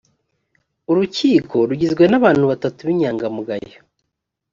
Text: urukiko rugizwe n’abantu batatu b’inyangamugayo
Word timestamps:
urukiko 0.91 1.55
rugizwe 1.69 2.03
n’abantu 2.07 2.43
batatu 2.51 2.79
b’inyangamugayo 2.87 3.79